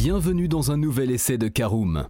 Bienvenue 0.00 0.46
dans 0.46 0.70
un 0.70 0.76
nouvel 0.76 1.10
essai 1.10 1.38
de 1.38 1.48
Karoom. 1.48 2.06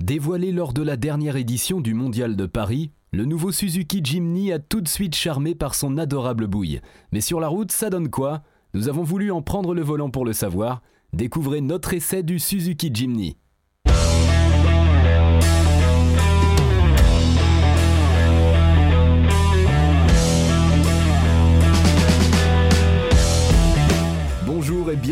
Dévoilé 0.00 0.50
lors 0.50 0.72
de 0.72 0.82
la 0.82 0.96
dernière 0.96 1.36
édition 1.36 1.80
du 1.80 1.94
Mondial 1.94 2.34
de 2.34 2.46
Paris, 2.46 2.90
le 3.12 3.26
nouveau 3.26 3.52
Suzuki 3.52 4.00
Jimny 4.02 4.50
a 4.50 4.58
tout 4.58 4.80
de 4.80 4.88
suite 4.88 5.14
charmé 5.14 5.54
par 5.54 5.76
son 5.76 5.98
adorable 5.98 6.48
bouille. 6.48 6.80
Mais 7.12 7.20
sur 7.20 7.38
la 7.38 7.46
route, 7.46 7.70
ça 7.70 7.90
donne 7.90 8.10
quoi? 8.10 8.42
Nous 8.74 8.88
avons 8.88 9.04
voulu 9.04 9.30
en 9.30 9.40
prendre 9.40 9.72
le 9.72 9.82
volant 9.82 10.10
pour 10.10 10.24
le 10.24 10.32
savoir. 10.32 10.82
Découvrez 11.12 11.60
notre 11.60 11.94
essai 11.94 12.24
du 12.24 12.40
Suzuki 12.40 12.90
Jimny. 12.92 13.36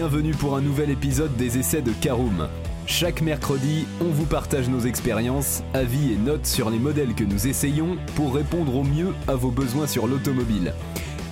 Bienvenue 0.08 0.34
pour 0.34 0.54
un 0.54 0.60
nouvel 0.60 0.90
épisode 0.90 1.36
des 1.36 1.58
essais 1.58 1.82
de 1.82 1.90
Karoom. 1.90 2.46
Chaque 2.86 3.22
mercredi, 3.22 3.88
on 4.00 4.04
vous 4.04 4.24
partage 4.24 4.68
nos 4.68 4.78
expériences, 4.78 5.64
avis 5.74 6.12
et 6.12 6.16
notes 6.16 6.46
sur 6.46 6.70
les 6.70 6.78
modèles 6.78 7.14
que 7.14 7.24
nous 7.24 7.48
essayons 7.48 7.96
pour 8.14 8.32
répondre 8.32 8.76
au 8.76 8.84
mieux 8.84 9.12
à 9.26 9.34
vos 9.34 9.50
besoins 9.50 9.88
sur 9.88 10.06
l'automobile. 10.06 10.74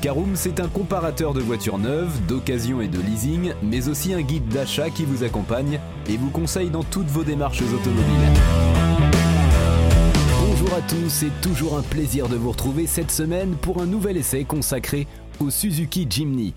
Karoom, 0.01 0.35
c'est 0.35 0.59
un 0.59 0.67
comparateur 0.67 1.35
de 1.35 1.41
voitures 1.41 1.79
neuves, 1.79 2.21
d'occasion 2.27 2.81
et 2.81 2.89
de 2.89 2.99
leasing, 3.01 3.53
mais 3.63 3.89
aussi 3.89 4.13
un 4.13 4.23
guide 4.23 4.49
d'achat 4.49 4.91
qui 4.91 5.05
vous 5.05 5.23
accompagne 5.23 5.79
et 6.09 6.17
vous 6.17 6.31
conseille 6.31 6.71
dans 6.71 6.83
toutes 6.83 7.07
vos 7.07 7.23
démarches 7.23 7.63
automobiles. 7.63 8.33
Bonjour 10.49 10.75
à 10.75 10.81
tous, 10.81 11.11
c'est 11.11 11.41
toujours 11.43 11.79
un 11.79 11.83
plaisir 11.83 12.29
de 12.29 12.35
vous 12.35 12.51
retrouver 12.51 12.89
cette 12.89 13.13
semaine 13.13 13.55
pour 13.55 13.81
un 13.81 13.87
nouvel 13.87 14.17
essai 14.17 14.43
consacré 14.43 15.07
au 15.39 15.51
Suzuki 15.51 16.09
Jimny. 16.11 16.55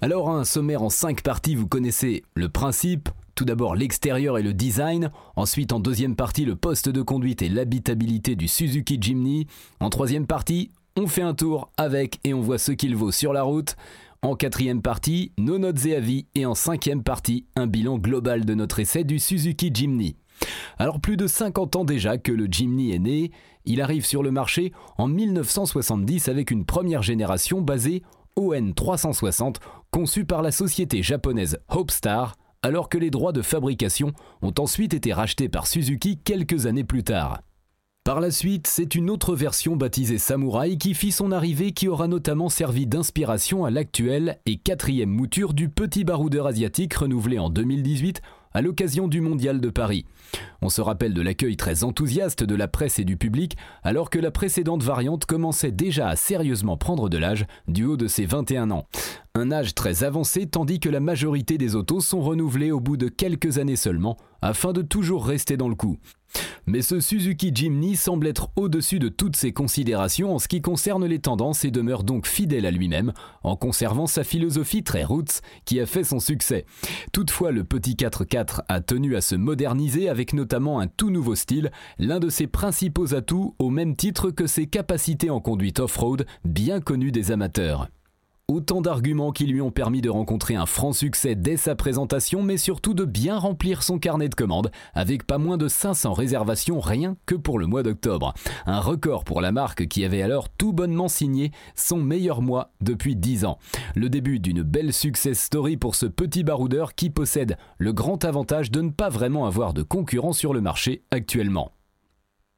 Alors 0.00 0.30
un 0.30 0.44
sommaire 0.44 0.82
en 0.82 0.90
5 0.90 1.22
parties, 1.22 1.54
vous 1.54 1.66
connaissez 1.66 2.24
le 2.34 2.48
principe, 2.48 3.08
tout 3.34 3.44
d'abord 3.44 3.74
l'extérieur 3.74 4.38
et 4.38 4.42
le 4.42 4.52
design, 4.52 5.10
ensuite 5.34 5.72
en 5.72 5.80
deuxième 5.80 6.14
partie 6.14 6.44
le 6.44 6.56
poste 6.56 6.88
de 6.88 7.02
conduite 7.02 7.42
et 7.42 7.48
l'habitabilité 7.48 8.36
du 8.36 8.48
Suzuki 8.48 8.98
Jimny, 9.00 9.46
en 9.80 9.90
troisième 9.90 10.26
partie 10.26 10.70
on 10.96 11.08
fait 11.08 11.22
un 11.22 11.34
tour 11.34 11.70
avec 11.76 12.20
et 12.22 12.34
on 12.34 12.40
voit 12.40 12.58
ce 12.58 12.70
qu'il 12.70 12.94
vaut 12.94 13.10
sur 13.10 13.32
la 13.32 13.42
route, 13.42 13.76
en 14.22 14.36
quatrième 14.36 14.80
partie 14.80 15.32
nos 15.38 15.58
notes 15.58 15.84
et 15.86 15.96
avis. 15.96 16.26
Et 16.34 16.46
en 16.46 16.54
cinquième 16.54 17.02
partie 17.02 17.46
un 17.56 17.66
bilan 17.66 17.98
global 17.98 18.44
de 18.44 18.54
notre 18.54 18.78
essai 18.78 19.02
du 19.02 19.18
Suzuki 19.18 19.70
Jimny. 19.74 20.16
Alors 20.78 21.00
plus 21.00 21.16
de 21.16 21.26
50 21.26 21.76
ans 21.76 21.84
déjà 21.84 22.16
que 22.18 22.32
le 22.32 22.46
Jimny 22.50 22.92
est 22.92 22.98
né, 22.98 23.32
il 23.64 23.80
arrive 23.80 24.04
sur 24.04 24.22
le 24.22 24.30
marché 24.30 24.72
en 24.98 25.08
1970 25.08 26.28
avec 26.28 26.50
une 26.50 26.64
première 26.64 27.02
génération 27.02 27.60
basée 27.60 28.02
ON 28.36 28.72
360 28.72 29.60
conçu 29.90 30.24
par 30.24 30.42
la 30.42 30.50
société 30.50 31.02
japonaise 31.02 31.58
Hopestar, 31.68 32.36
alors 32.62 32.88
que 32.88 32.98
les 32.98 33.10
droits 33.10 33.32
de 33.32 33.42
fabrication 33.42 34.12
ont 34.42 34.54
ensuite 34.58 34.94
été 34.94 35.12
rachetés 35.12 35.48
par 35.48 35.66
Suzuki 35.66 36.18
quelques 36.18 36.66
années 36.66 36.84
plus 36.84 37.04
tard. 37.04 37.40
Par 38.04 38.20
la 38.20 38.30
suite, 38.30 38.66
c'est 38.66 38.94
une 38.94 39.08
autre 39.08 39.34
version 39.34 39.76
baptisée 39.76 40.18
Samurai 40.18 40.76
qui 40.76 40.92
fit 40.92 41.10
son 41.10 41.32
arrivée 41.32 41.72
qui 41.72 41.88
aura 41.88 42.06
notamment 42.06 42.50
servi 42.50 42.86
d'inspiration 42.86 43.64
à 43.64 43.70
l'actuelle 43.70 44.38
et 44.44 44.58
quatrième 44.58 45.08
mouture 45.08 45.54
du 45.54 45.70
petit 45.70 46.04
baroudeur 46.04 46.46
asiatique 46.46 46.92
renouvelé 46.92 47.38
en 47.38 47.48
2018 47.48 48.20
à 48.54 48.62
l'occasion 48.62 49.08
du 49.08 49.20
Mondial 49.20 49.60
de 49.60 49.68
Paris. 49.68 50.06
On 50.62 50.68
se 50.68 50.80
rappelle 50.80 51.12
de 51.12 51.20
l'accueil 51.20 51.56
très 51.56 51.84
enthousiaste 51.84 52.44
de 52.44 52.54
la 52.54 52.68
presse 52.68 52.98
et 52.98 53.04
du 53.04 53.16
public, 53.16 53.56
alors 53.82 54.10
que 54.10 54.18
la 54.18 54.30
précédente 54.30 54.82
variante 54.82 55.26
commençait 55.26 55.72
déjà 55.72 56.08
à 56.08 56.16
sérieusement 56.16 56.76
prendre 56.76 57.08
de 57.08 57.18
l'âge 57.18 57.46
du 57.68 57.84
haut 57.84 57.96
de 57.96 58.06
ses 58.06 58.24
21 58.24 58.70
ans. 58.70 58.86
Un 59.34 59.50
âge 59.50 59.74
très 59.74 60.04
avancé 60.04 60.46
tandis 60.46 60.78
que 60.78 60.88
la 60.88 61.00
majorité 61.00 61.58
des 61.58 61.74
autos 61.74 62.00
sont 62.00 62.20
renouvelées 62.20 62.70
au 62.70 62.80
bout 62.80 62.96
de 62.96 63.08
quelques 63.08 63.58
années 63.58 63.76
seulement, 63.76 64.16
afin 64.40 64.72
de 64.72 64.82
toujours 64.82 65.26
rester 65.26 65.56
dans 65.56 65.68
le 65.68 65.74
coup. 65.74 65.98
Mais 66.66 66.80
ce 66.80 66.98
Suzuki 66.98 67.50
Jimny 67.54 67.94
semble 67.94 68.26
être 68.26 68.48
au-dessus 68.56 68.98
de 68.98 69.08
toutes 69.08 69.36
ces 69.36 69.52
considérations 69.52 70.34
en 70.34 70.38
ce 70.38 70.48
qui 70.48 70.62
concerne 70.62 71.04
les 71.04 71.18
tendances 71.18 71.64
et 71.64 71.70
demeure 71.70 72.04
donc 72.04 72.26
fidèle 72.26 72.64
à 72.64 72.70
lui-même, 72.70 73.12
en 73.42 73.54
conservant 73.56 74.06
sa 74.06 74.24
philosophie 74.24 74.82
très 74.82 75.04
roots 75.04 75.42
qui 75.66 75.78
a 75.80 75.86
fait 75.86 76.04
son 76.04 76.20
succès. 76.20 76.64
Toutefois, 77.12 77.52
le 77.52 77.64
petit 77.64 77.94
4x4 77.94 78.62
a 78.68 78.80
tenu 78.80 79.14
à 79.14 79.20
se 79.20 79.34
moderniser 79.34 80.08
avec 80.08 80.32
notamment 80.32 80.80
un 80.80 80.86
tout 80.86 81.10
nouveau 81.10 81.34
style, 81.34 81.70
l'un 81.98 82.18
de 82.18 82.30
ses 82.30 82.46
principaux 82.46 83.14
atouts 83.14 83.54
au 83.58 83.68
même 83.68 83.94
titre 83.94 84.30
que 84.30 84.46
ses 84.46 84.66
capacités 84.66 85.30
en 85.30 85.40
conduite 85.40 85.80
off-road 85.80 86.24
bien 86.44 86.80
connues 86.80 87.12
des 87.12 87.30
amateurs. 87.30 87.88
Autant 88.48 88.82
d'arguments 88.82 89.32
qui 89.32 89.46
lui 89.46 89.62
ont 89.62 89.70
permis 89.70 90.02
de 90.02 90.10
rencontrer 90.10 90.54
un 90.54 90.66
franc 90.66 90.92
succès 90.92 91.34
dès 91.34 91.56
sa 91.56 91.74
présentation, 91.74 92.42
mais 92.42 92.58
surtout 92.58 92.92
de 92.92 93.06
bien 93.06 93.38
remplir 93.38 93.82
son 93.82 93.98
carnet 93.98 94.28
de 94.28 94.34
commandes, 94.34 94.70
avec 94.92 95.26
pas 95.26 95.38
moins 95.38 95.56
de 95.56 95.66
500 95.66 96.12
réservations 96.12 96.78
rien 96.78 97.16
que 97.24 97.36
pour 97.36 97.58
le 97.58 97.66
mois 97.66 97.82
d'octobre. 97.82 98.34
Un 98.66 98.80
record 98.80 99.24
pour 99.24 99.40
la 99.40 99.50
marque 99.50 99.88
qui 99.88 100.04
avait 100.04 100.20
alors 100.20 100.50
tout 100.50 100.74
bonnement 100.74 101.08
signé 101.08 101.52
son 101.74 101.96
meilleur 101.96 102.42
mois 102.42 102.70
depuis 102.82 103.16
10 103.16 103.46
ans. 103.46 103.58
Le 103.94 104.10
début 104.10 104.40
d'une 104.40 104.62
belle 104.62 104.92
success 104.92 105.40
story 105.40 105.78
pour 105.78 105.94
ce 105.94 106.04
petit 106.04 106.44
baroudeur 106.44 106.94
qui 106.94 107.08
possède 107.08 107.56
le 107.78 107.94
grand 107.94 108.26
avantage 108.26 108.70
de 108.70 108.82
ne 108.82 108.90
pas 108.90 109.08
vraiment 109.08 109.46
avoir 109.46 109.72
de 109.72 109.82
concurrents 109.82 110.34
sur 110.34 110.52
le 110.52 110.60
marché 110.60 111.02
actuellement. 111.10 111.72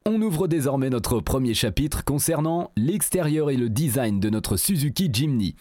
On 0.09 0.21
ouvre 0.21 0.47
désormais 0.47 0.89
notre 0.89 1.19
premier 1.19 1.53
chapitre 1.53 2.05
concernant 2.05 2.71
l'extérieur 2.77 3.49
et 3.49 3.57
le 3.57 3.67
design 3.67 4.21
de 4.21 4.29
notre 4.29 4.55
Suzuki 4.55 5.09
Jimny. 5.11 5.53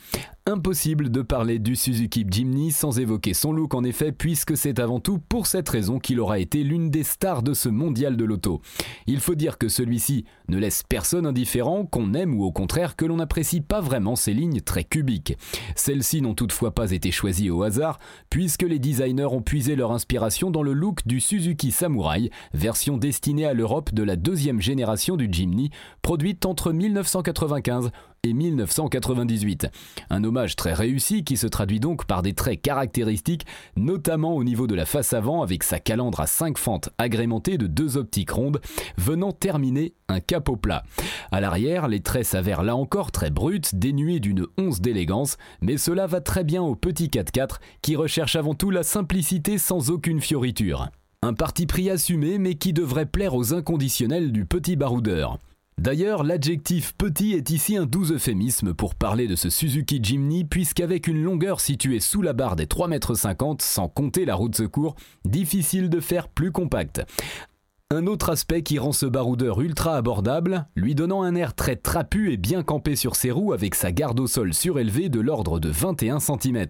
Impossible 0.49 1.11
de 1.11 1.23
parler 1.23 1.59
du 1.59 1.75
Suzuki 1.75 2.25
Jimny 2.31 2.71
sans 2.71 3.01
évoquer 3.01 3.35
son 3.35 3.53
look 3.53 3.75
en 3.75 3.83
effet, 3.83 4.13
puisque 4.13 4.57
c'est 4.57 4.79
avant 4.79 5.01
tout 5.01 5.19
pour 5.19 5.49
cette 5.49 5.69
raison 5.69 5.99
qu'il 5.99 6.21
aura 6.21 6.39
été 6.39 6.63
l'une 6.63 6.89
des 6.89 7.03
stars 7.03 7.43
de 7.43 7.53
ce 7.53 7.69
mondial 7.69 8.17
de 8.17 8.25
l'auto. 8.25 8.63
Il 9.09 9.19
faut 9.19 9.35
dire 9.35 9.59
que 9.59 9.69
celui-ci 9.69 10.25
ne 10.47 10.59
laisse 10.59 10.85
personne 10.89 11.27
indifférent, 11.27 11.85
qu'on 11.85 12.15
aime 12.15 12.33
ou 12.33 12.45
au 12.45 12.53
contraire 12.53 12.95
que 12.95 13.05
l'on 13.05 13.17
n'apprécie 13.17 13.61
pas 13.61 13.81
vraiment 13.81 14.15
ses 14.15 14.35
lignes 14.35 14.61
très 14.61 14.85
cubiques. 14.85 15.37
Celles-ci 15.75 16.23
n'ont 16.23 16.35
toutefois 16.35 16.73
pas 16.73 16.93
été 16.93 17.11
choisies 17.11 17.51
au 17.51 17.65
hasard, 17.65 17.99
puisque 18.31 18.63
les 18.63 18.79
designers 18.79 19.25
ont 19.25 19.43
puisé 19.43 19.75
leur 19.75 19.91
inspiration 19.91 20.53
dans 20.53 20.63
le 20.63 20.75
look 20.75 21.05
du 21.09 21.19
Suzuki 21.19 21.73
Samurai, 21.73 22.31
version 22.55 22.99
destinée 22.99 23.47
à 23.47 23.53
l'Europe 23.53 23.93
de 23.93 24.05
la 24.05 24.15
deuxième 24.15 24.36
génération 24.37 25.17
du 25.17 25.29
Jimny, 25.31 25.71
produite 26.03 26.47
entre 26.47 26.73
1995 26.73 27.91
et 28.23 28.33
1998. 28.33 29.69
Un 30.11 30.25
hommage 30.25 30.57
très 30.57 30.73
réussi 30.73 31.25
qui 31.25 31.37
se 31.37 31.47
traduit 31.47 31.81
donc 31.81 32.07
par 32.07 32.23
des 32.23 32.35
traits 32.35 32.61
caractéristiques, 32.61 33.47
notamment 33.77 34.35
au 34.35 34.45
niveau 34.45 34.67
de 34.67 34.75
la 34.75 34.85
face 34.85 35.13
avant 35.13 35.43
avec 35.43 35.63
sa 35.63 35.79
calandre 35.79 36.21
à 36.21 36.27
5 36.27 36.59
fentes 36.59 36.91
agrémentée 36.99 37.59
de 37.59 37.67
deux 37.67 37.97
optiques 37.97 38.31
rondes, 38.31 38.61
venant 38.99 39.33
terminer 39.33 39.95
un 40.09 40.21
capot 40.21 40.57
plat. 40.57 40.83
À 41.31 41.41
l'arrière, 41.41 41.89
les 41.89 42.01
traits 42.01 42.27
s'avèrent 42.27 42.63
là 42.63 42.77
encore 42.77 43.13
très 43.13 43.31
bruts, 43.31 43.61
dénués 43.73 44.21
d'une 44.21 44.47
once 44.59 44.81
d'élégance, 44.81 45.37
mais 45.61 45.77
cela 45.77 46.07
va 46.07 46.21
très 46.21 46.45
bien 46.45 46.63
au 46.63 46.75
petit 46.75 47.07
4x4 47.09 47.57
qui 47.83 47.97
recherche 47.97 48.37
avant 48.37 48.55
tout 48.55 48.71
la 48.71 48.83
simplicité 48.83 49.59
sans 49.59 49.91
aucune 49.91 50.21
fioriture. 50.21 50.89
Un 51.27 51.35
parti 51.35 51.67
pris 51.67 51.91
assumé 51.91 52.39
mais 52.39 52.55
qui 52.55 52.73
devrait 52.73 53.05
plaire 53.05 53.35
aux 53.35 53.53
inconditionnels 53.53 54.31
du 54.31 54.45
petit 54.45 54.77
baroudeur. 54.77 55.41
D'ailleurs, 55.77 56.23
l'adjectif 56.23 56.95
petit 56.97 57.33
est 57.33 57.51
ici 57.51 57.77
un 57.77 57.85
doux 57.85 58.13
euphémisme 58.13 58.75
pour 58.75 58.95
parler 58.95 59.27
de 59.27 59.35
ce 59.35 59.51
Suzuki 59.51 59.99
Jimny, 60.01 60.45
puisqu'avec 60.45 61.09
une 61.09 61.21
longueur 61.21 61.59
située 61.59 61.99
sous 61.99 62.23
la 62.23 62.33
barre 62.33 62.55
des 62.55 62.67
3,50 62.67 63.51
m 63.51 63.57
sans 63.59 63.89
compter 63.89 64.25
la 64.25 64.37
roue 64.37 64.49
de 64.49 64.55
secours, 64.55 64.95
difficile 65.25 65.91
de 65.91 65.99
faire 65.99 66.29
plus 66.29 66.53
compact. 66.53 67.03
Un 67.95 68.09
autre 68.09 68.31
aspect 68.31 68.65
qui 68.65 68.81
rend 68.81 68.91
ce 68.91 69.07
baroudeur 69.07 69.61
ultra 69.61 69.97
abordable, 69.97 70.67
lui 70.75 70.97
donnant 70.97 71.23
un 71.23 71.37
air 71.37 71.55
très 71.55 71.77
trapu 71.77 72.33
et 72.33 72.37
bien 72.37 72.65
campé 72.65 72.97
sur 72.97 73.15
ses 73.15 73.31
roues 73.31 73.53
avec 73.53 73.77
sa 73.77 73.93
garde 73.93 74.19
au 74.19 74.27
sol 74.27 74.53
surélevée 74.55 75.09
de 75.09 75.21
l'ordre 75.21 75.61
de 75.61 75.69
21 75.69 76.19
cm. 76.19 76.67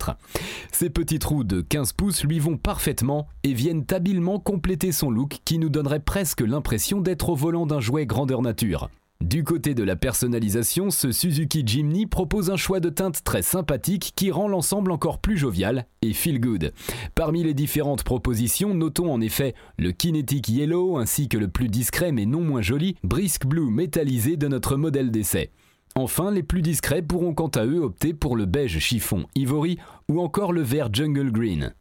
Ces 0.73 0.91
petites 0.91 1.25
roues 1.25 1.45
de 1.45 1.63
15 1.63 1.95
pouces 1.95 2.23
lui 2.23 2.39
vont 2.39 2.59
parfaitement 2.59 3.29
et 3.45 3.55
viennent 3.55 3.87
habilement 3.91 4.39
compléter 4.39 4.93
son 4.93 5.11
look 5.11 5.39
qui 5.47 5.59
nous 5.59 5.71
donnerait 5.71 6.01
presque 6.01 6.43
l'impression 6.43 7.01
d'être 7.01 7.31
au 7.31 7.35
volant 7.35 7.65
d'un 7.65 7.81
jouet 7.81 8.05
grandeur 8.05 8.43
nature. 8.43 8.91
Du 9.23 9.45
côté 9.45 9.75
de 9.75 9.83
la 9.83 9.97
personnalisation, 9.97 10.91
ce 10.91 11.11
Suzuki 11.11 11.63
Jimny 11.65 12.07
propose 12.07 12.51
un 12.51 12.57
choix 12.57 12.81
de 12.81 12.91
teintes 12.91 13.25
très 13.25 13.43
sympathique 13.43 14.13
qui 14.15 14.31
rend 14.31 14.47
l'ensemble 14.47 14.93
encore 14.93 15.21
plus 15.21 15.39
jovial 15.39 15.87
et 16.03 16.13
feel 16.13 16.39
good. 16.39 16.73
Parmi 17.15 17.43
les 17.43 17.55
différentes 17.55 18.05
propositions, 18.05 18.75
notons 18.75 19.13
en 19.13 19.21
effet 19.21 19.55
le 19.79 19.93
Kinetic 19.93 20.49
Yellow 20.49 20.99
ainsi 20.99 21.29
que 21.29 21.39
le 21.39 21.49
plus 21.49 21.69
discret 21.69 22.13
mais 22.13 22.27
non 22.27 22.41
moins 22.41 22.63
joli 22.63 22.97
Brisk 23.05 23.47
Blue 23.47 23.71
métallisé 23.71 24.37
de 24.37 24.49
notre 24.49 24.77
modèle 24.77 25.11
d'essai. 25.11 25.51
Enfin, 25.95 26.31
les 26.31 26.43
plus 26.43 26.61
discrets 26.61 27.01
pourront 27.01 27.33
quant 27.33 27.49
à 27.49 27.65
eux 27.65 27.81
opter 27.81 28.13
pour 28.13 28.37
le 28.37 28.45
beige 28.45 28.79
chiffon 28.81 29.25
Ivory 29.35 29.79
ou 30.11 30.21
encore 30.21 30.53
le 30.53 30.61
vert 30.61 30.91
Jungle 30.93 31.33
Green. 31.33 31.73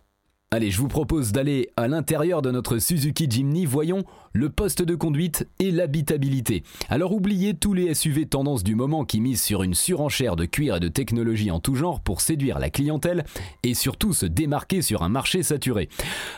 Allez, 0.52 0.70
je 0.70 0.80
vous 0.80 0.88
propose 0.88 1.32
d'aller 1.32 1.72
à 1.76 1.88
l'intérieur 1.88 2.44
de 2.44 2.52
notre 2.52 2.78
Suzuki 2.78 3.26
Jimny, 3.30 3.66
voyons 3.66 4.06
le 4.32 4.50
poste 4.50 4.84
de 4.84 4.96
conduite 4.96 5.48
et 5.60 5.72
l'habitabilité. 5.72 6.64
Alors 6.88 7.14
oubliez 7.14 7.56
tous 7.56 7.74
les 7.74 7.94
SUV 7.94 8.26
tendances 8.26 8.64
du 8.64 8.76
moment 8.76 9.06
qui 9.06 9.22
misent 9.22 9.42
sur 9.42 9.64
une 9.64 9.74
surenchère 9.74 10.36
de 10.36 10.46
cuir 10.46 10.76
et 10.76 10.80
de 10.80 10.88
technologie 10.88 11.52
en 11.52 11.60
tout 11.60 11.76
genre 11.76 12.00
pour 12.00 12.22
séduire 12.22 12.60
la 12.60 12.70
clientèle 12.70 13.26
et 13.64 13.74
surtout 13.74 14.14
se 14.14 14.26
démarquer 14.26 14.82
sur 14.82 15.04
un 15.04 15.10
marché 15.10 15.42
saturé. 15.42 15.90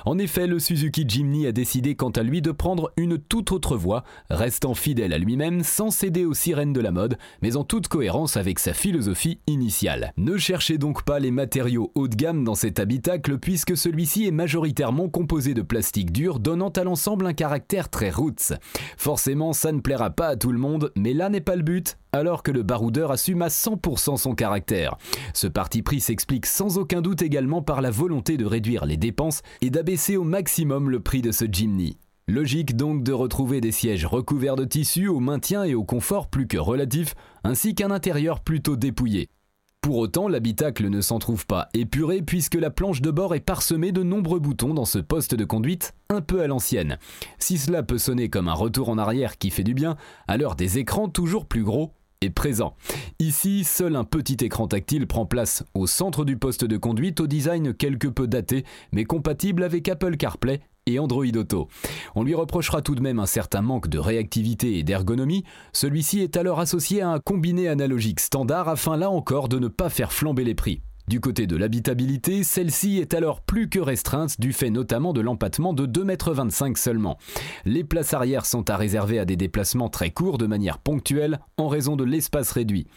En 0.05 0.17
effet, 0.19 0.47
le 0.47 0.59
Suzuki 0.59 1.05
Jimny 1.07 1.45
a 1.45 1.51
décidé 1.51 1.95
quant 1.95 2.11
à 2.11 2.23
lui 2.23 2.41
de 2.41 2.51
prendre 2.51 2.93
une 2.97 3.17
toute 3.17 3.51
autre 3.51 3.75
voie, 3.75 4.03
restant 4.29 4.73
fidèle 4.73 5.11
à 5.11 5.17
lui-même 5.17 5.63
sans 5.63 5.91
céder 5.91 6.23
aux 6.23 6.33
sirènes 6.33 6.73
de 6.73 6.81
la 6.81 6.91
mode, 6.91 7.17
mais 7.41 7.57
en 7.57 7.63
toute 7.63 7.87
cohérence 7.87 8.37
avec 8.37 8.59
sa 8.59 8.73
philosophie 8.73 9.39
initiale. 9.47 10.13
Ne 10.17 10.37
cherchez 10.37 10.77
donc 10.77 11.03
pas 11.03 11.19
les 11.19 11.31
matériaux 11.31 11.91
haut 11.93 12.07
de 12.07 12.15
gamme 12.15 12.43
dans 12.43 12.55
cet 12.55 12.79
habitacle 12.79 13.37
puisque 13.37 13.75
celui 13.75 14.06
est 14.15 14.31
majoritairement 14.31 15.09
composé 15.09 15.53
de 15.53 15.61
plastique 15.61 16.11
dur, 16.11 16.39
donnant 16.39 16.69
à 16.69 16.83
l'ensemble 16.83 17.25
un 17.25 17.33
caractère 17.33 17.89
très 17.89 18.09
roots. 18.09 18.53
Forcément, 18.97 19.53
ça 19.53 19.71
ne 19.71 19.81
plaira 19.81 20.09
pas 20.09 20.27
à 20.27 20.35
tout 20.35 20.51
le 20.51 20.59
monde, 20.59 20.91
mais 20.95 21.13
là 21.13 21.29
n'est 21.29 21.41
pas 21.41 21.55
le 21.55 21.63
but, 21.63 21.97
alors 22.13 22.41
que 22.41 22.51
le 22.51 22.63
baroudeur 22.63 23.11
assume 23.11 23.41
à 23.41 23.49
100% 23.49 24.17
son 24.17 24.33
caractère. 24.33 24.97
Ce 25.33 25.47
parti 25.47 25.81
pris 25.81 25.99
s'explique 25.99 26.45
sans 26.45 26.77
aucun 26.77 27.01
doute 27.01 27.21
également 27.21 27.61
par 27.61 27.81
la 27.81 27.91
volonté 27.91 28.37
de 28.37 28.45
réduire 28.45 28.85
les 28.85 28.97
dépenses 28.97 29.41
et 29.61 29.69
d'abaisser 29.69 30.17
au 30.17 30.23
maximum 30.23 30.89
le 30.89 30.99
prix 30.99 31.21
de 31.21 31.31
ce 31.31 31.45
Jimny. 31.51 31.97
Logique 32.29 32.75
donc 32.75 33.03
de 33.03 33.13
retrouver 33.13 33.61
des 33.61 33.71
sièges 33.71 34.05
recouverts 34.05 34.57
de 34.57 34.65
tissu 34.65 35.07
au 35.07 35.19
maintien 35.19 35.63
et 35.63 35.75
au 35.75 35.85
confort 35.85 36.27
plus 36.27 36.47
que 36.47 36.57
relatif, 36.57 37.15
ainsi 37.43 37.73
qu'un 37.73 37.91
intérieur 37.91 38.41
plutôt 38.41 38.75
dépouillé. 38.75 39.29
Pour 39.87 39.99
autant, 39.99 40.27
l'habitacle 40.27 40.89
ne 40.89 40.99
s'en 40.99 41.17
trouve 41.17 41.45
pas 41.45 41.69
épuré 41.73 42.21
puisque 42.21 42.55
la 42.55 42.69
planche 42.69 43.01
de 43.01 43.09
bord 43.09 43.33
est 43.35 43.39
parsemée 43.39 43.93
de 43.93 44.03
nombreux 44.03 44.41
boutons 44.41 44.73
dans 44.73 44.83
ce 44.83 44.99
poste 44.99 45.33
de 45.33 45.45
conduite 45.45 45.93
un 46.09 46.19
peu 46.19 46.41
à 46.41 46.47
l'ancienne. 46.47 46.97
Si 47.39 47.57
cela 47.57 47.83
peut 47.83 47.97
sonner 47.97 48.29
comme 48.29 48.49
un 48.49 48.53
retour 48.53 48.89
en 48.89 48.97
arrière 48.97 49.37
qui 49.37 49.49
fait 49.49 49.63
du 49.63 49.73
bien, 49.73 49.95
à 50.27 50.35
l'heure 50.35 50.57
des 50.57 50.77
écrans 50.77 51.07
toujours 51.07 51.45
plus 51.45 51.63
gros, 51.63 51.93
est 52.19 52.31
présent. 52.31 52.75
Ici, 53.19 53.63
seul 53.63 53.95
un 53.95 54.03
petit 54.03 54.35
écran 54.43 54.67
tactile 54.67 55.07
prend 55.07 55.25
place 55.25 55.63
au 55.73 55.87
centre 55.87 56.25
du 56.25 56.35
poste 56.35 56.65
de 56.65 56.75
conduite 56.75 57.21
au 57.21 57.27
design 57.27 57.73
quelque 57.73 58.09
peu 58.09 58.27
daté, 58.27 58.65
mais 58.91 59.05
compatible 59.05 59.63
avec 59.63 59.87
Apple 59.87 60.17
CarPlay 60.17 60.59
et 60.87 60.99
Android 60.99 61.25
Auto. 61.35 61.67
On 62.15 62.23
lui 62.23 62.33
reprochera 62.33 62.81
tout 62.81 62.95
de 62.95 63.01
même 63.01 63.19
un 63.19 63.25
certain 63.25 63.61
manque 63.61 63.87
de 63.87 63.99
réactivité 63.99 64.79
et 64.79 64.83
d'ergonomie, 64.83 65.43
celui-ci 65.73 66.21
est 66.21 66.37
alors 66.37 66.59
associé 66.59 67.01
à 67.01 67.09
un 67.09 67.19
combiné 67.19 67.67
analogique 67.67 68.19
standard 68.19 68.69
afin 68.69 68.97
là 68.97 69.11
encore 69.11 69.49
de 69.49 69.59
ne 69.59 69.67
pas 69.67 69.89
faire 69.89 70.13
flamber 70.13 70.43
les 70.43 70.55
prix. 70.55 70.81
Du 71.07 71.21
côté 71.21 71.47
de 71.47 71.55
l'habitabilité, 71.55 72.43
celle-ci 72.43 72.97
est 72.97 73.13
alors 73.13 73.39
plus 73.39 73.69
que 73.69 73.79
restreinte 73.79 74.41
du 74.41 74.51
fait 74.51 74.69
notamment 74.69 75.13
de 75.13 75.21
l'empattement 75.21 75.71
de 75.71 75.85
2,25 75.85 76.65
m 76.65 76.75
seulement. 76.75 77.17
Les 77.63 77.85
places 77.85 78.13
arrière 78.13 78.45
sont 78.45 78.69
à 78.69 78.75
réserver 78.75 79.17
à 79.17 79.23
des 79.23 79.37
déplacements 79.37 79.87
très 79.87 80.11
courts 80.11 80.37
de 80.37 80.47
manière 80.47 80.79
ponctuelle 80.79 81.39
en 81.55 81.69
raison 81.69 81.95
de 81.95 82.03
l'espace 82.03 82.51
réduit. 82.51 82.87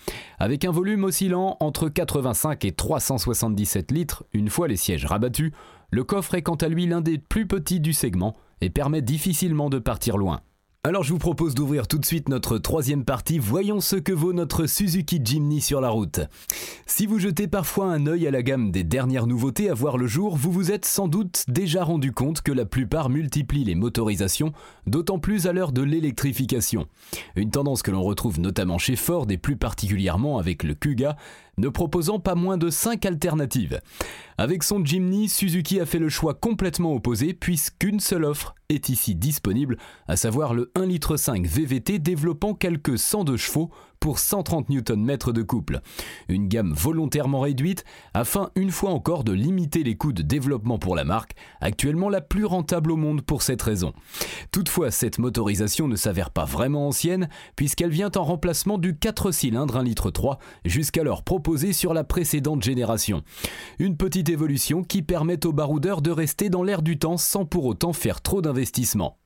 Avec 0.40 0.64
un 0.64 0.72
volume 0.72 1.04
oscillant 1.04 1.56
entre 1.60 1.88
85 1.88 2.64
et 2.64 2.72
377 2.72 3.92
litres 3.92 4.24
une 4.32 4.50
fois 4.50 4.66
les 4.66 4.76
sièges 4.76 5.06
rabattus, 5.06 5.52
le 5.90 6.04
coffre 6.04 6.34
est 6.34 6.42
quant 6.42 6.54
à 6.56 6.68
lui 6.68 6.86
l'un 6.86 7.00
des 7.00 7.18
plus 7.18 7.46
petits 7.46 7.80
du 7.80 7.92
segment 7.92 8.36
et 8.60 8.70
permet 8.70 9.02
difficilement 9.02 9.70
de 9.70 9.78
partir 9.78 10.16
loin. 10.16 10.40
Alors 10.82 11.02
je 11.02 11.12
vous 11.12 11.18
propose 11.18 11.54
d'ouvrir 11.54 11.86
tout 11.86 11.98
de 11.98 12.06
suite 12.06 12.30
notre 12.30 12.56
troisième 12.56 13.04
partie, 13.04 13.38
voyons 13.38 13.82
ce 13.82 13.96
que 13.96 14.12
vaut 14.12 14.32
notre 14.32 14.64
Suzuki 14.64 15.20
Jimny 15.22 15.60
sur 15.60 15.82
la 15.82 15.90
route. 15.90 16.20
Si 16.86 17.04
vous 17.04 17.18
jetez 17.18 17.48
parfois 17.48 17.92
un 17.92 18.06
œil 18.06 18.26
à 18.26 18.30
la 18.30 18.42
gamme 18.42 18.70
des 18.70 18.82
dernières 18.82 19.26
nouveautés 19.26 19.68
à 19.68 19.74
voir 19.74 19.98
le 19.98 20.06
jour, 20.06 20.38
vous 20.38 20.50
vous 20.50 20.72
êtes 20.72 20.86
sans 20.86 21.06
doute 21.06 21.44
déjà 21.48 21.84
rendu 21.84 22.12
compte 22.12 22.40
que 22.40 22.50
la 22.50 22.64
plupart 22.64 23.10
multiplient 23.10 23.64
les 23.64 23.74
motorisations, 23.74 24.54
d'autant 24.86 25.18
plus 25.18 25.46
à 25.46 25.52
l'heure 25.52 25.72
de 25.72 25.82
l'électrification. 25.82 26.86
Une 27.36 27.50
tendance 27.50 27.82
que 27.82 27.90
l'on 27.90 28.02
retrouve 28.02 28.40
notamment 28.40 28.78
chez 28.78 28.96
Ford 28.96 29.26
et 29.28 29.36
plus 29.36 29.56
particulièrement 29.56 30.38
avec 30.38 30.62
le 30.62 30.72
Kuga, 30.72 31.18
ne 31.58 31.68
proposant 31.68 32.20
pas 32.20 32.34
moins 32.34 32.56
de 32.56 32.70
5 32.70 33.04
alternatives. 33.04 33.82
Avec 34.38 34.62
son 34.62 34.82
Jimny, 34.82 35.28
Suzuki 35.28 35.78
a 35.78 35.84
fait 35.84 35.98
le 35.98 36.08
choix 36.08 36.32
complètement 36.32 36.94
opposé 36.94 37.34
puisqu'une 37.34 38.00
seule 38.00 38.24
offre 38.24 38.54
est 38.70 38.88
ici 38.88 39.14
disponible, 39.14 39.76
à 40.08 40.16
savoir 40.16 40.54
le 40.54 40.70
1,5 40.76 40.86
litre 40.86 41.16
VVT 41.16 41.98
développant 41.98 42.54
quelques 42.54 42.98
102 42.98 43.36
chevaux 43.36 43.70
pour 44.00 44.18
130 44.18 44.70
Nm 44.70 45.16
de 45.32 45.42
couple. 45.42 45.80
Une 46.28 46.48
gamme 46.48 46.72
volontairement 46.72 47.40
réduite 47.40 47.84
afin 48.14 48.50
une 48.56 48.70
fois 48.70 48.90
encore 48.90 49.24
de 49.24 49.32
limiter 49.32 49.82
les 49.82 49.94
coûts 49.94 50.12
de 50.12 50.22
développement 50.22 50.78
pour 50.78 50.96
la 50.96 51.04
marque, 51.04 51.34
actuellement 51.60 52.08
la 52.08 52.22
plus 52.22 52.46
rentable 52.46 52.90
au 52.90 52.96
monde 52.96 53.22
pour 53.22 53.42
cette 53.42 53.62
raison. 53.62 53.92
Toutefois, 54.50 54.90
cette 54.90 55.18
motorisation 55.18 55.86
ne 55.86 55.96
s'avère 55.96 56.30
pas 56.30 56.46
vraiment 56.46 56.88
ancienne 56.88 57.28
puisqu'elle 57.56 57.90
vient 57.90 58.10
en 58.16 58.24
remplacement 58.24 58.78
du 58.78 58.96
4 58.96 59.30
cylindres 59.30 59.76
1 59.76 59.84
litre 59.84 60.10
3 60.10 60.38
jusqu'alors 60.64 61.22
proposé 61.22 61.72
sur 61.72 61.94
la 61.94 62.02
précédente 62.02 62.62
génération. 62.62 63.22
Une 63.78 63.96
petite 63.96 64.30
évolution 64.30 64.82
qui 64.82 65.02
permet 65.02 65.44
aux 65.46 65.52
baroudeurs 65.52 66.00
de 66.00 66.10
rester 66.10 66.48
dans 66.48 66.62
l'air 66.62 66.82
du 66.82 66.98
temps 66.98 67.18
sans 67.18 67.44
pour 67.44 67.66
autant 67.66 67.92
faire 67.92 68.22
trop 68.22 68.40
d'investissement. 68.40 69.19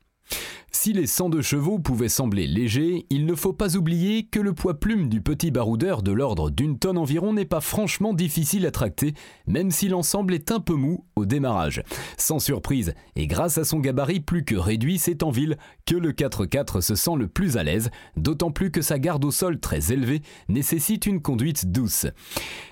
Si 0.84 0.92
les 0.92 1.06
102 1.06 1.40
chevaux 1.40 1.78
pouvaient 1.78 2.08
sembler 2.08 2.46
légers, 2.46 3.06
il 3.08 3.24
ne 3.26 3.34
faut 3.34 3.52
pas 3.52 3.76
oublier 3.76 4.26
que 4.26 4.40
le 4.40 4.52
poids 4.52 4.78
plume 4.78 5.08
du 5.08 5.22
petit 5.22 5.50
baroudeur 5.50 6.02
de 6.02 6.12
l'ordre 6.12 6.50
d'une 6.50 6.78
tonne 6.78 6.98
environ 6.98 7.32
n'est 7.32 7.44
pas 7.44 7.60
franchement 7.60 8.12
difficile 8.12 8.66
à 8.66 8.70
tracter, 8.70 9.14
même 9.46 9.70
si 9.70 9.88
l'ensemble 9.88 10.34
est 10.34 10.50
un 10.50 10.60
peu 10.60 10.74
mou 10.74 11.06
au 11.16 11.26
démarrage. 11.26 11.82
Sans 12.18 12.38
surprise, 12.38 12.92
et 13.16 13.26
grâce 13.26 13.56
à 13.56 13.64
son 13.64 13.78
gabarit 13.78 14.20
plus 14.20 14.44
que 14.44 14.56
réduit, 14.56 14.98
c'est 14.98 15.22
en 15.22 15.30
ville 15.30 15.56
que 15.86 15.94
le 15.94 16.12
4x4 16.12 16.80
se 16.80 16.96
sent 16.96 17.16
le 17.16 17.28
plus 17.28 17.56
à 17.56 17.62
l'aise, 17.62 17.90
d'autant 18.16 18.50
plus 18.50 18.70
que 18.70 18.82
sa 18.82 18.98
garde 18.98 19.24
au 19.24 19.30
sol 19.30 19.60
très 19.60 19.92
élevée 19.92 20.22
nécessite 20.48 21.06
une 21.06 21.22
conduite 21.22 21.70
douce. 21.70 22.06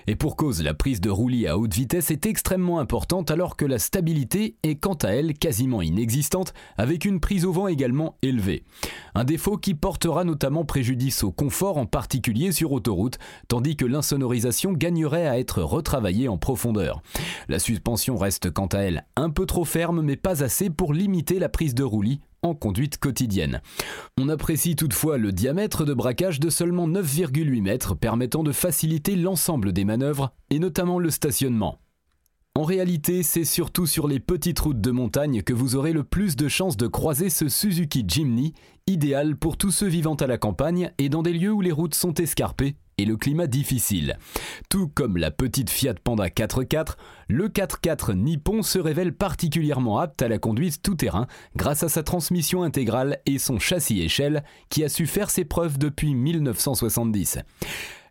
Et 0.07 0.15
pour 0.15 0.35
cause, 0.35 0.61
la 0.61 0.73
prise 0.73 1.01
de 1.01 1.09
roulis 1.09 1.47
à 1.47 1.57
haute 1.57 1.73
vitesse 1.73 2.11
est 2.11 2.25
extrêmement 2.25 2.79
importante 2.79 3.31
alors 3.31 3.55
que 3.55 3.65
la 3.65 3.79
stabilité 3.79 4.57
est 4.61 4.75
quant 4.75 4.97
à 5.01 5.07
elle 5.07 5.33
quasiment 5.33 5.81
inexistante, 5.81 6.53
avec 6.77 7.05
une 7.05 7.21
prise 7.21 7.42
au 7.45 7.51
vent 7.51 7.67
également 7.67 8.17
élevé. 8.21 8.63
Un 9.15 9.23
défaut 9.23 9.57
qui 9.57 9.73
portera 9.73 10.23
notamment 10.23 10.65
préjudice 10.65 11.23
au 11.23 11.31
confort, 11.31 11.77
en 11.77 11.85
particulier 11.85 12.51
sur 12.51 12.71
autoroute, 12.71 13.19
tandis 13.47 13.75
que 13.75 13.85
l'insonorisation 13.85 14.73
gagnerait 14.73 15.27
à 15.27 15.39
être 15.39 15.61
retravaillée 15.61 16.27
en 16.27 16.37
profondeur. 16.37 17.01
La 17.47 17.59
suspension 17.59 18.17
reste 18.17 18.51
quant 18.51 18.67
à 18.67 18.79
elle 18.79 19.05
un 19.15 19.29
peu 19.29 19.45
trop 19.45 19.65
ferme, 19.65 20.01
mais 20.01 20.15
pas 20.15 20.43
assez 20.43 20.69
pour 20.69 20.93
limiter 20.93 21.39
la 21.39 21.49
prise 21.49 21.75
de 21.75 21.83
roulis 21.83 22.21
en 22.41 22.53
conduite 22.53 22.97
quotidienne. 22.97 23.61
On 24.19 24.29
apprécie 24.29 24.75
toutefois 24.75 25.17
le 25.17 25.31
diamètre 25.31 25.85
de 25.85 25.93
braquage 25.93 26.39
de 26.39 26.49
seulement 26.49 26.87
9,8 26.87 27.61
mètres 27.61 27.95
permettant 27.95 28.43
de 28.43 28.51
faciliter 28.51 29.15
l'ensemble 29.15 29.71
des 29.71 29.85
manœuvres 29.85 30.33
et 30.49 30.59
notamment 30.59 30.99
le 30.99 31.09
stationnement. 31.09 31.79
En 32.55 32.65
réalité, 32.65 33.23
c'est 33.23 33.45
surtout 33.45 33.87
sur 33.87 34.07
les 34.07 34.19
petites 34.19 34.59
routes 34.59 34.79
de 34.79 34.91
montagne 34.91 35.41
que 35.41 35.53
vous 35.53 35.75
aurez 35.75 35.91
le 35.91 36.03
plus 36.03 36.35
de 36.35 36.47
chances 36.47 36.77
de 36.77 36.85
croiser 36.85 37.31
ce 37.31 37.49
Suzuki 37.49 38.05
Jimny, 38.07 38.53
idéal 38.85 39.35
pour 39.35 39.57
tous 39.57 39.71
ceux 39.71 39.87
vivant 39.87 40.13
à 40.13 40.27
la 40.27 40.37
campagne 40.37 40.91
et 40.99 41.09
dans 41.09 41.23
des 41.23 41.33
lieux 41.33 41.51
où 41.51 41.61
les 41.61 41.71
routes 41.71 41.95
sont 41.95 42.13
escarpées 42.13 42.75
et 42.99 43.05
le 43.05 43.17
climat 43.17 43.47
difficile. 43.47 44.19
Tout 44.69 44.87
comme 44.87 45.17
la 45.17 45.31
petite 45.31 45.71
Fiat 45.71 45.95
Panda 45.95 46.27
4x4, 46.27 46.93
le 47.27 47.49
4x4 47.49 48.13
Nippon 48.13 48.61
se 48.61 48.77
révèle 48.77 49.13
particulièrement 49.13 49.97
apte 49.97 50.21
à 50.21 50.27
la 50.27 50.37
conduite 50.37 50.79
tout-terrain 50.83 51.25
grâce 51.55 51.81
à 51.81 51.89
sa 51.89 52.03
transmission 52.03 52.61
intégrale 52.61 53.17
et 53.25 53.39
son 53.39 53.57
châssis 53.57 54.01
échelle 54.01 54.43
qui 54.69 54.83
a 54.83 54.89
su 54.89 55.07
faire 55.07 55.31
ses 55.31 55.43
preuves 55.43 55.79
depuis 55.79 56.13
1970. 56.13 57.39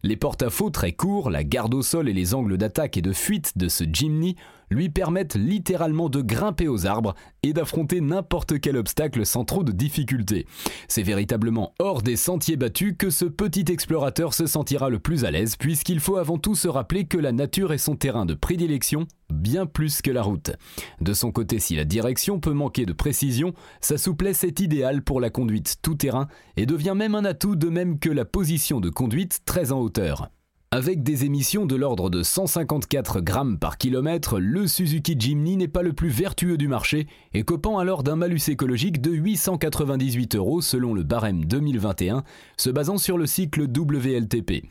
Les 0.04 0.16
porte-à-faux 0.16 0.70
très 0.70 0.90
courts, 0.90 1.30
la 1.30 1.44
garde 1.44 1.74
au 1.74 1.82
sol 1.82 2.08
et 2.08 2.12
les 2.12 2.34
angles 2.34 2.58
d'attaque 2.58 2.96
et 2.96 3.02
de 3.02 3.12
fuite 3.12 3.56
de 3.56 3.68
ce 3.68 3.84
Jimny 3.84 4.34
lui 4.68 4.88
permettent 4.88 5.36
littéralement 5.36 6.08
de 6.08 6.22
grimper 6.22 6.66
aux 6.66 6.86
arbres 6.86 7.14
et 7.42 7.52
d'affronter 7.52 8.00
n'importe 8.00 8.60
quel 8.60 8.76
obstacle 8.76 9.26
sans 9.26 9.44
trop 9.44 9.64
de 9.64 9.72
difficultés. 9.72 10.46
C'est 10.88 11.02
véritablement 11.02 11.74
hors 11.78 12.02
des 12.02 12.16
sentiers 12.16 12.56
battus 12.56 12.94
que 12.96 13.10
ce 13.10 13.24
petit 13.24 13.64
explorateur 13.68 14.34
se 14.34 14.46
sentira 14.46 14.90
le 14.90 14.98
plus 14.98 15.24
à 15.24 15.30
l'aise 15.30 15.56
puisqu'il 15.56 16.00
faut 16.00 16.16
avant 16.16 16.38
tout 16.38 16.54
se 16.54 16.68
rappeler 16.68 17.04
que 17.04 17.18
la 17.18 17.32
nature 17.32 17.72
est 17.72 17.78
son 17.78 17.96
terrain 17.96 18.26
de 18.26 18.34
prédilection 18.34 19.06
bien 19.32 19.66
plus 19.66 20.02
que 20.02 20.10
la 20.10 20.22
route. 20.22 20.52
De 21.00 21.14
son 21.14 21.32
côté, 21.32 21.58
si 21.58 21.74
la 21.74 21.84
direction 21.84 22.38
peut 22.38 22.52
manquer 22.52 22.86
de 22.86 22.92
précision, 22.92 23.54
sa 23.80 23.98
souplesse 23.98 24.44
est 24.44 24.60
idéale 24.60 25.02
pour 25.02 25.20
la 25.20 25.30
conduite 25.30 25.76
tout-terrain 25.82 26.28
et 26.56 26.66
devient 26.66 26.94
même 26.96 27.14
un 27.14 27.24
atout 27.24 27.56
de 27.56 27.68
même 27.68 27.98
que 27.98 28.10
la 28.10 28.24
position 28.24 28.80
de 28.80 28.90
conduite 28.90 29.40
très 29.44 29.72
en 29.72 29.80
hauteur. 29.80 30.30
Avec 30.74 31.02
des 31.02 31.26
émissions 31.26 31.66
de 31.66 31.76
l'ordre 31.76 32.08
de 32.08 32.22
154 32.22 33.20
grammes 33.20 33.58
par 33.58 33.76
kilomètre, 33.76 34.38
le 34.38 34.66
Suzuki 34.66 35.16
Jimny 35.18 35.58
n'est 35.58 35.68
pas 35.68 35.82
le 35.82 35.92
plus 35.92 36.08
vertueux 36.08 36.56
du 36.56 36.66
marché 36.66 37.08
et 37.34 37.42
copant 37.42 37.78
alors 37.78 38.02
d'un 38.02 38.16
malus 38.16 38.48
écologique 38.48 39.02
de 39.02 39.10
898 39.10 40.34
euros 40.34 40.62
selon 40.62 40.94
le 40.94 41.02
barème 41.02 41.44
2021, 41.44 42.24
se 42.56 42.70
basant 42.70 42.96
sur 42.96 43.18
le 43.18 43.26
cycle 43.26 43.64
WLTP. 43.64 44.64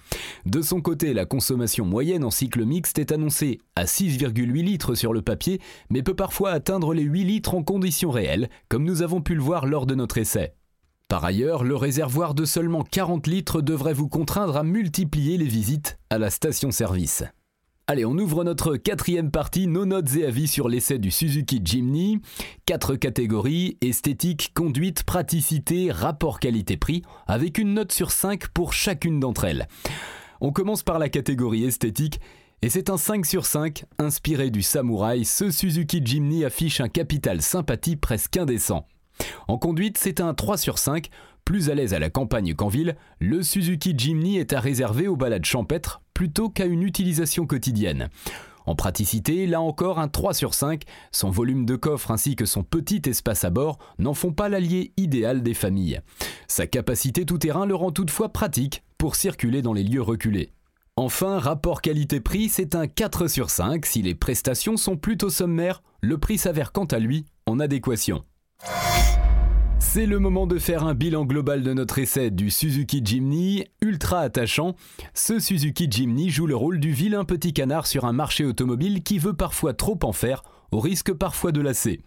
De 0.48 0.63
son 0.63 0.81
côté, 0.81 1.13
la 1.13 1.25
consommation 1.25 1.86
moyenne 1.86 2.24
en 2.24 2.31
cycle 2.31 2.65
mixte 2.65 2.98
est 2.98 3.12
annoncée 3.12 3.60
à 3.75 3.84
6,8 3.84 4.63
litres 4.63 4.96
sur 4.96 5.13
le 5.13 5.22
papier, 5.22 5.62
mais 5.91 6.01
peut 6.01 6.15
parfois 6.15 6.50
atteindre 6.50 6.96
les 6.96 7.03
8 7.03 7.25
litres 7.25 7.53
en 7.53 7.62
conditions 7.62 8.10
réelles, 8.10 8.50
comme 8.70 8.86
nous 8.86 9.03
avons 9.03 9.22
pu 9.22 9.36
le 9.36 9.41
voir 9.41 9.67
lors 9.67 9.86
de 9.86 9.93
notre 9.93 10.17
essai. 10.17 10.55
Par 11.12 11.25
ailleurs, 11.25 11.65
le 11.65 11.75
réservoir 11.75 12.34
de 12.34 12.46
seulement 12.46 12.84
40 12.84 13.27
litres 13.27 13.62
devrait 13.62 13.91
vous 13.91 14.08
contraindre 14.08 14.56
à 14.56 14.63
multiplier 14.63 15.38
les 15.38 15.46
visites 15.46 16.00
à 16.10 16.18
la 16.18 16.30
station-service. 16.30 17.25
Allez, 17.88 18.06
on 18.06 18.18
ouvre 18.18 18.46
notre 18.46 18.77
quatrième 18.77 19.30
partie, 19.30 19.68
nos 19.68 19.86
notes 19.86 20.15
et 20.15 20.25
avis 20.25 20.48
sur 20.48 20.70
l'essai 20.70 21.00
du 21.00 21.12
Suzuki 21.12 21.60
Jimny. 21.65 22.22
Quatre 22.65 22.96
catégories, 22.96 23.77
esthétique, 23.82 24.53
conduite, 24.56 25.03
praticité, 25.03 25.91
rapport 25.91 26.39
qualité-prix, 26.39 27.01
avec 27.27 27.58
une 27.58 27.74
note 27.74 27.91
sur 27.91 28.12
5 28.12 28.48
pour 28.48 28.72
chacune 28.72 29.20
d'entre 29.20 29.44
elles. 29.44 29.68
On 30.39 30.53
commence 30.53 30.82
par 30.82 30.98
la 30.98 31.10
catégorie 31.10 31.65
esthétique, 31.65 32.22
et 32.62 32.70
c'est 32.70 32.89
un 32.89 32.96
5 32.96 33.25
sur 33.25 33.46
5, 33.46 33.84
inspiré 34.00 34.50
du 34.50 34.62
samouraï, 34.62 35.25
ce 35.25 35.51
Suzuki 35.51 36.01
Jimny 36.06 36.46
affiche 36.46 36.80
un 36.80 36.88
capital 36.88 37.41
sympathie 37.41 37.98
presque 37.98 38.38
indécent. 38.38 38.86
En 39.48 39.58
conduite, 39.58 39.98
c'est 39.98 40.22
un 40.22 40.34
3 40.34 40.58
sur 40.58 40.77
5. 40.77 41.10
Plus 41.46 41.70
à 41.70 41.75
l'aise 41.75 41.94
à 41.94 42.00
la 42.00 42.10
campagne 42.10 42.53
qu'en 42.53 42.68
ville, 42.68 42.96
le 43.20 43.44
Suzuki 43.44 43.94
Jimny 43.98 44.38
est 44.38 44.53
à 44.53 44.60
réserver 44.60 45.08
aux 45.08 45.15
balades 45.15 45.46
champêtres 45.46 46.01
plutôt 46.13 46.50
qu'à 46.50 46.65
une 46.65 46.84
utilisation 46.84 47.48
quotidienne. 47.48 48.10
En 48.65 48.75
praticité, 48.75 49.48
là 49.48 49.60
encore 49.60 50.00
un 50.00 50.08
3 50.08 50.34
sur 50.34 50.53
5, 50.53 50.84
son 51.12 51.30
volume 51.30 51.65
de 51.65 51.75
coffre 51.75 52.12
ainsi 52.12 52.36
que 52.36 52.46
son 52.46 52.63
petit 52.63 53.01
espace 53.06 53.44
à 53.44 53.50
bord 53.50 53.80
n'en 53.98 54.13
font 54.13 54.32
pas 54.32 54.50
l'allié 54.50 54.94
idéal 54.98 55.41
des 55.41 55.56
familles. 55.56 56.01
Sa 56.48 56.68
capacité 56.68 57.25
tout-terrain 57.25 57.65
le 57.65 57.75
rend 57.75 57.91
toutefois 57.91 58.30
pratique 58.30 58.84
pour 58.98 59.15
circuler 59.15 59.62
dans 59.62 59.74
les 59.74 59.84
lieux 59.84 60.01
reculés. 60.01 60.51
Enfin, 60.96 61.39
rapport 61.39 61.82
qualité-prix, 61.82 62.50
c'est 62.50 62.75
un 62.75 62.86
4 62.86 63.27
sur 63.27 63.50
5. 63.50 63.86
Si 63.86 64.01
les 64.01 64.13
prestations 64.13 64.77
sont 64.77 64.98
plutôt 64.98 65.30
sommaires, 65.30 65.82
le 66.01 66.18
prix 66.18 66.38
s'avère 66.38 66.72
quant 66.72 66.86
à 66.86 67.00
lui 67.00 67.25
en 67.48 67.60
adéquation. 67.60 68.24
C'est 69.84 70.06
le 70.06 70.20
moment 70.20 70.48
de 70.48 70.60
faire 70.60 70.86
un 70.86 70.94
bilan 70.94 71.26
global 71.26 71.64
de 71.64 71.74
notre 71.74 72.00
essai 72.00 72.30
du 72.30 72.50
Suzuki 72.50 73.02
Jimny, 73.04 73.66
ultra 73.82 74.20
attachant. 74.20 74.76
Ce 75.14 75.40
Suzuki 75.40 75.88
Jimny 75.90 76.30
joue 76.30 76.46
le 76.46 76.56
rôle 76.56 76.80
du 76.80 76.92
vilain 76.92 77.26
petit 77.26 77.52
canard 77.52 77.88
sur 77.88 78.06
un 78.06 78.14
marché 78.14 78.46
automobile 78.46 79.04
qui 79.04 79.18
veut 79.18 79.34
parfois 79.34 79.74
trop 79.74 80.00
en 80.04 80.14
faire 80.14 80.44
au 80.72 80.80
risque 80.80 81.13
parfois 81.13 81.51
de 81.51 81.62
lasser. 81.62 82.01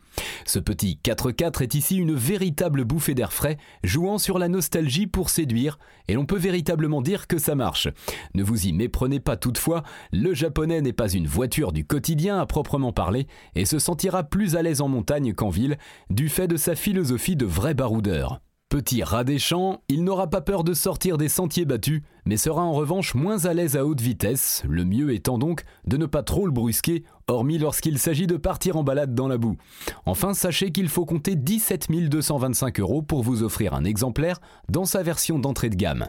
Ce 0.47 0.59
petit 0.59 0.99
4x4 1.02 1.62
est 1.62 1.75
ici 1.75 1.97
une 1.97 2.14
véritable 2.14 2.85
bouffée 2.85 3.14
d'air 3.14 3.33
frais, 3.33 3.56
jouant 3.83 4.18
sur 4.18 4.38
la 4.38 4.49
nostalgie 4.49 5.06
pour 5.06 5.30
séduire, 5.30 5.78
et 6.09 6.14
l'on 6.14 6.26
peut 6.26 6.38
véritablement 6.38 7.02
dire 7.02 7.26
que 7.26 7.38
ça 7.38 7.54
marche. 7.54 7.88
Ne 8.35 8.42
vous 8.42 8.66
y 8.66 8.73
méprenez 8.73 9.21
pas 9.21 9.37
toutefois, 9.37 9.83
le 10.12 10.35
japonais 10.35 10.80
n'est 10.80 10.92
pas 10.92 11.12
une 11.12 11.26
voiture 11.26 11.73
du 11.73 11.85
quotidien 11.85 12.38
à 12.38 12.47
proprement 12.47 12.92
parler, 12.92 13.26
et 13.54 13.64
se 13.64 13.78
sentira 13.78 14.25
plus 14.25 14.56
à 14.56 14.62
l'aise 14.62 14.80
en 14.80 14.88
montagne 14.88 15.35
qu'en 15.35 15.49
ville, 15.49 15.76
du 16.11 16.28
fait 16.28 16.49
de 16.49 16.56
sa 16.56 16.75
philosophie 16.75 17.37
de 17.37 17.47
vrai 17.47 17.75
baroudeur. 17.75 18.40
Petit 18.68 19.04
rat 19.04 19.23
des 19.23 19.38
champs, 19.38 19.83
il 19.88 20.02
n'aura 20.02 20.28
pas 20.28 20.40
peur 20.40 20.64
de 20.64 20.75
sortir 20.75 21.16
des 21.16 21.28
sentiers 21.28 21.64
battus, 21.64 22.02
mais 22.26 22.37
sera 22.37 22.62
en 22.62 22.73
revanche 22.73 23.14
moins 23.14 23.44
à 23.44 23.54
l'aise 23.54 23.76
à 23.76 23.87
haute 23.87 24.00
vitesse, 24.00 24.64
le 24.68 24.85
mieux 24.85 25.12
étant 25.12 25.38
donc 25.38 25.64
de 25.87 25.97
ne 25.97 26.06
pas 26.06 26.25
trop 26.25 26.47
le 26.47 26.52
brusquer, 26.52 27.04
hormis 27.28 27.59
lorsqu'il 27.59 27.99
s'agit 27.99 28.26
de 28.26 28.37
partir 28.37 28.76
en 28.76 28.83
balade 28.83 29.14
dans 29.14 29.28
la 29.28 29.38
boue. 29.38 29.56
Enfin, 30.06 30.35
sachez 30.35 30.73
qu'il 30.73 30.88
faut 30.88 31.04
compter 31.04 31.37
17 31.37 31.88
225 32.09 32.80
euros 32.80 33.02
pour 33.02 33.23
vous 33.23 33.44
offrir 33.44 33.75
un 33.75 33.85
exemplaire 33.85 34.40
dans 34.68 34.87
sa 34.87 35.02
version 35.04 35.38
d'entrée 35.38 35.71
de 35.71 35.76
gamme. 35.76 36.09